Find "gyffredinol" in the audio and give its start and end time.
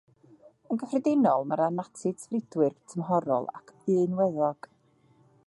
0.83-1.45